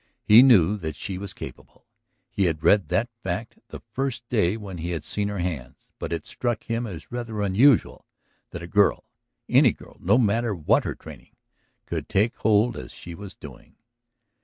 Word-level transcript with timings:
He 0.23 0.41
knew 0.41 0.77
that 0.77 0.95
she 0.95 1.19
was 1.19 1.31
capable; 1.31 1.85
he 2.31 2.45
had 2.45 2.63
read 2.63 2.87
that 2.87 3.11
fact 3.21 3.59
the 3.67 3.81
first 3.93 4.27
day 4.29 4.57
when 4.57 4.79
he 4.79 4.89
had 4.89 5.03
seen 5.03 5.27
her 5.27 5.37
hands. 5.37 5.91
But 5.99 6.11
it 6.11 6.25
struck 6.25 6.63
him 6.63 6.87
as 6.87 7.11
rather 7.11 7.39
unusual 7.43 8.07
that 8.49 8.63
a 8.63 8.67
girl, 8.67 9.03
any 9.47 9.73
girl 9.73 9.97
no 9.99 10.17
matter 10.17 10.55
what 10.55 10.85
her 10.85 10.95
training, 10.95 11.35
should 11.87 12.09
take 12.09 12.35
hold 12.37 12.75
as 12.77 12.91
she 12.91 13.13
was 13.13 13.35
doing. 13.35 13.75